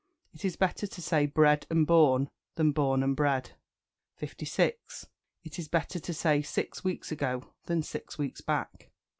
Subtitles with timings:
[0.33, 3.51] It is better to say "Bred and born," than "Born and bred."
[4.15, 5.05] 56.
[5.43, 8.89] It is better to say "Six weeks ago," than "Six weeks back."